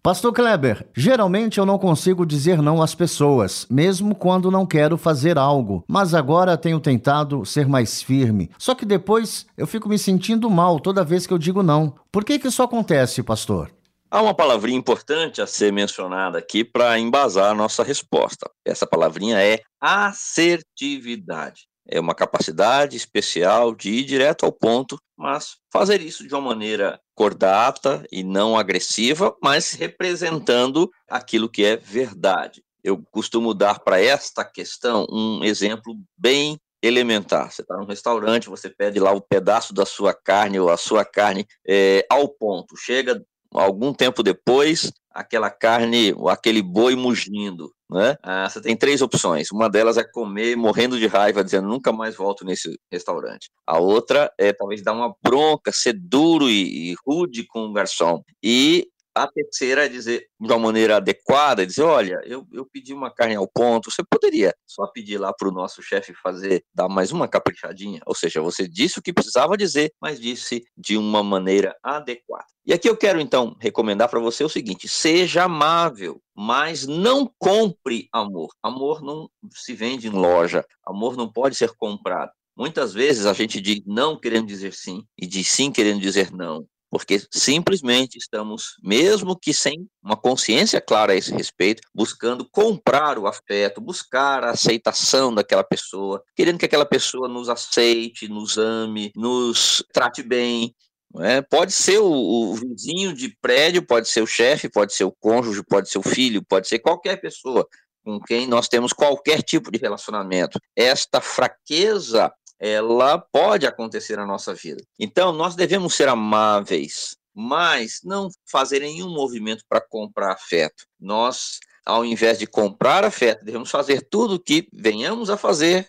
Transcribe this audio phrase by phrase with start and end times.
[0.00, 5.36] Pastor Kleber, geralmente eu não consigo dizer não às pessoas, mesmo quando não quero fazer
[5.36, 8.48] algo, mas agora tenho tentado ser mais firme.
[8.56, 11.94] Só que depois eu fico me sentindo mal toda vez que eu digo não.
[12.12, 13.72] Por que, que isso acontece, pastor?
[14.10, 18.48] Há uma palavrinha importante a ser mencionada aqui para embasar a nossa resposta.
[18.64, 21.66] Essa palavrinha é assertividade.
[21.88, 27.00] É uma capacidade especial de ir direto ao ponto, mas fazer isso de uma maneira
[27.14, 32.62] cordata e não agressiva, mas representando aquilo que é verdade.
[32.84, 37.50] Eu costumo dar para esta questão um exemplo bem elementar.
[37.50, 40.76] Você está num restaurante, você pede lá o um pedaço da sua carne ou a
[40.76, 42.76] sua carne é, ao ponto.
[42.76, 47.72] Chega algum tempo depois, aquela carne, aquele boi mugindo.
[47.90, 48.16] Né?
[48.22, 49.50] Ah, você tem três opções.
[49.50, 53.50] Uma delas é comer morrendo de raiva, dizendo nunca mais volto nesse restaurante.
[53.66, 58.22] A outra é talvez dar uma bronca, ser duro e, e rude com o garçom.
[58.42, 58.86] E
[59.22, 63.34] a terceira é dizer de uma maneira adequada, dizer, olha, eu, eu pedi uma carne
[63.34, 67.26] ao ponto, você poderia só pedir lá para o nosso chefe fazer, dar mais uma
[67.26, 68.00] caprichadinha?
[68.06, 72.46] Ou seja, você disse o que precisava dizer, mas disse de uma maneira adequada.
[72.64, 78.08] E aqui eu quero então recomendar para você o seguinte: seja amável, mas não compre
[78.12, 78.50] amor.
[78.62, 82.30] Amor não se vende em loja, amor não pode ser comprado.
[82.56, 86.66] Muitas vezes a gente diz não querendo dizer sim e diz sim querendo dizer não
[86.90, 93.26] porque simplesmente estamos, mesmo que sem uma consciência clara a esse respeito, buscando comprar o
[93.26, 99.84] afeto, buscar a aceitação daquela pessoa, querendo que aquela pessoa nos aceite, nos ame, nos
[99.92, 100.74] trate bem.
[101.20, 101.40] É?
[101.40, 105.62] Pode ser o, o vizinho de prédio, pode ser o chefe, pode ser o cônjuge,
[105.62, 107.66] pode ser o filho, pode ser qualquer pessoa
[108.04, 110.58] com quem nós temos qualquer tipo de relacionamento.
[110.74, 114.82] Esta fraqueza ela pode acontecer na nossa vida.
[114.98, 120.84] Então, nós devemos ser amáveis, mas não fazer nenhum movimento para comprar afeto.
[120.98, 125.88] Nós, ao invés de comprar afeto, devemos fazer tudo o que venhamos a fazer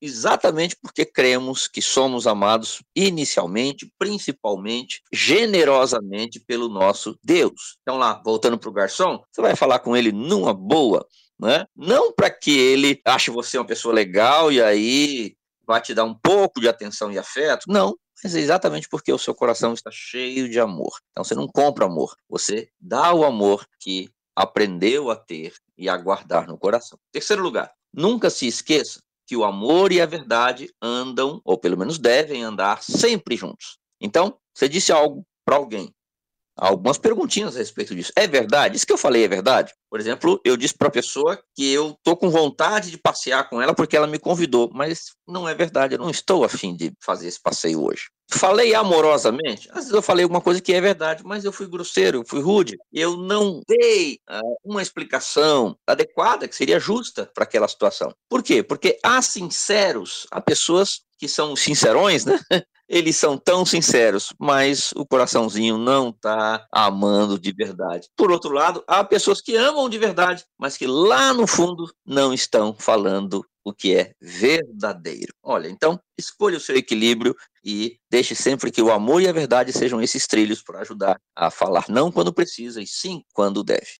[0.00, 7.78] exatamente porque cremos que somos amados inicialmente, principalmente, generosamente pelo nosso Deus.
[7.82, 11.06] Então lá, voltando para o garçom, você vai falar com ele numa boa,
[11.38, 11.66] né?
[11.74, 15.34] não para que ele ache você uma pessoa legal e aí
[15.70, 17.64] vai te dar um pouco de atenção e afeto.
[17.68, 20.98] Não, mas é exatamente porque o seu coração está cheio de amor.
[21.12, 25.96] Então você não compra amor, você dá o amor que aprendeu a ter e a
[25.96, 26.98] guardar no coração.
[27.12, 31.98] Terceiro lugar, nunca se esqueça que o amor e a verdade andam, ou pelo menos
[31.98, 33.78] devem andar, sempre juntos.
[34.00, 35.94] Então, você disse algo para alguém,
[36.60, 38.12] algumas perguntinhas a respeito disso.
[38.14, 38.76] É verdade?
[38.76, 39.72] Isso que eu falei é verdade?
[39.88, 43.60] Por exemplo, eu disse para a pessoa que eu tô com vontade de passear com
[43.60, 47.26] ela porque ela me convidou, mas não é verdade, eu não estou afim de fazer
[47.26, 48.04] esse passeio hoje.
[48.32, 52.18] Falei amorosamente, às vezes eu falei alguma coisa que é verdade, mas eu fui grosseiro,
[52.18, 57.66] eu fui rude, eu não dei uh, uma explicação adequada, que seria justa para aquela
[57.66, 58.14] situação.
[58.28, 58.62] Por quê?
[58.62, 62.38] Porque há sinceros, há pessoas que são sincerões, né?
[62.90, 68.08] eles são tão sinceros, mas o coraçãozinho não está amando de verdade.
[68.16, 72.34] Por outro lado, há pessoas que amam de verdade, mas que lá no fundo não
[72.34, 75.32] estão falando o que é verdadeiro.
[75.40, 79.72] Olha, então, escolha o seu equilíbrio e deixe sempre que o amor e a verdade
[79.72, 83.99] sejam esses trilhos para ajudar a falar não quando precisa e sim quando deve.